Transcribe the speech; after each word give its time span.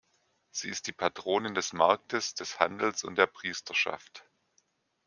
Sie 0.49 0.67
ist 0.67 0.87
die 0.87 0.93
Patronin 0.93 1.53
des 1.53 1.73
Marktes, 1.73 2.33
des 2.33 2.59
Handels 2.59 3.03
und 3.03 3.19
der 3.19 3.27
Priesterschaft. 3.27 4.25